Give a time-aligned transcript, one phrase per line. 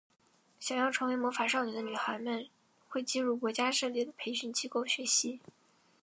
[0.59, 2.47] 想要成为魔法少女的女孩们
[2.89, 5.39] 会进入国家设立的培训机构学习。